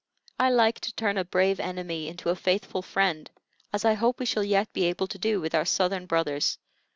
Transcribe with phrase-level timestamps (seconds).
[0.39, 3.29] I like to turn a brave enemy into a faithful friend,
[3.71, 6.57] as I hope we shall yet be able to do with our Southern brothers.